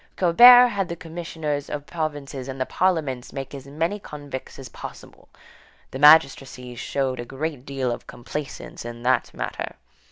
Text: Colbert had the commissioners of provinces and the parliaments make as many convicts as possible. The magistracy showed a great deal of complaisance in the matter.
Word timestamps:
Colbert 0.15 0.69
had 0.69 0.89
the 0.89 0.95
commissioners 0.95 1.69
of 1.69 1.85
provinces 1.85 2.47
and 2.47 2.59
the 2.59 2.65
parliaments 2.65 3.31
make 3.31 3.53
as 3.53 3.67
many 3.67 3.99
convicts 3.99 4.57
as 4.57 4.67
possible. 4.67 5.29
The 5.91 5.99
magistracy 5.99 6.73
showed 6.73 7.19
a 7.19 7.23
great 7.23 7.67
deal 7.67 7.91
of 7.91 8.07
complaisance 8.07 8.83
in 8.83 9.03
the 9.03 9.21
matter. 9.35 9.75